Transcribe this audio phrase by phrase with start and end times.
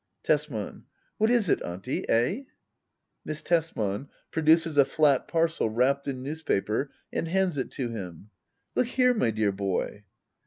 [0.23, 0.85] Tesman.
[1.19, 1.61] What is it.
[1.61, 2.09] Auntie?
[2.09, 2.45] Eh?
[3.23, 4.09] Miss Tesman.
[4.31, 8.31] [Produces a fiat parcel wrapped in newspaper and hands it to him,]
[8.73, 10.05] Look here, my dear boy.